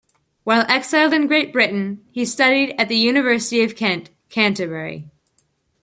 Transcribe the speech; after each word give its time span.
While 0.43 0.65
exiled 0.67 1.13
in 1.13 1.27
Great 1.27 1.53
Britain 1.53 2.03
he 2.11 2.25
studied 2.25 2.73
at 2.79 2.89
the 2.89 2.97
University 2.97 3.61
of 3.63 3.75
Kent, 3.75 4.09
Canterbury. 4.29 5.11